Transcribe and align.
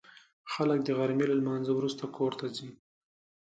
خلک 0.51 0.79
د 0.83 0.89
غرمې 0.97 1.25
له 1.29 1.35
لمانځه 1.41 1.71
وروسته 1.75 2.03
کور 2.17 2.31
ته 2.39 2.45
ځي 2.57 2.69